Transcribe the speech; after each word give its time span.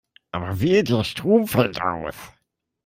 Aber 0.31 0.59
wehe, 0.59 0.83
der 0.83 1.03
Strom 1.03 1.45
fällt 1.47 1.79
aus. 1.79 2.15